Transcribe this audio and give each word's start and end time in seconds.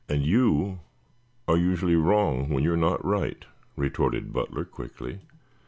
"And 0.09 0.25
you 0.25 0.79
are 1.47 1.55
usually 1.57 1.95
wrong 1.95 2.49
when 2.49 2.63
you 2.63 2.73
are 2.73 2.75
not 2.75 3.05
right," 3.05 3.45
retorted 3.75 4.33
Butler 4.33 4.65
quickly. 4.65 5.19